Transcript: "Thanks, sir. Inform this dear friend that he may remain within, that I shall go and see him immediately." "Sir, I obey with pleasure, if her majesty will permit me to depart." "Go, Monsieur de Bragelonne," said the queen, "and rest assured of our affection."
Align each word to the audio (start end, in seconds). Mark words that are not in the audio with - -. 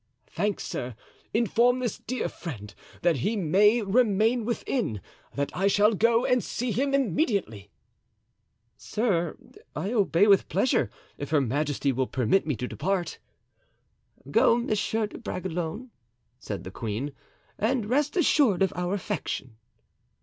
"Thanks, 0.31 0.63
sir. 0.63 0.95
Inform 1.31 1.77
this 1.77 1.99
dear 1.99 2.27
friend 2.27 2.73
that 3.03 3.17
he 3.17 3.35
may 3.35 3.83
remain 3.83 4.45
within, 4.45 4.99
that 5.35 5.55
I 5.55 5.67
shall 5.67 5.93
go 5.93 6.25
and 6.25 6.43
see 6.43 6.71
him 6.71 6.95
immediately." 6.95 7.69
"Sir, 8.77 9.37
I 9.75 9.93
obey 9.93 10.25
with 10.25 10.49
pleasure, 10.49 10.89
if 11.19 11.29
her 11.29 11.39
majesty 11.39 11.91
will 11.91 12.07
permit 12.07 12.47
me 12.47 12.55
to 12.55 12.67
depart." 12.67 13.19
"Go, 14.31 14.57
Monsieur 14.57 15.05
de 15.05 15.19
Bragelonne," 15.19 15.91
said 16.39 16.63
the 16.63 16.71
queen, 16.71 17.13
"and 17.59 17.85
rest 17.85 18.17
assured 18.17 18.63
of 18.63 18.73
our 18.75 18.95
affection." 18.95 19.55